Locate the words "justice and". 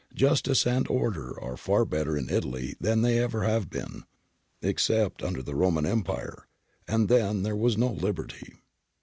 0.15-0.87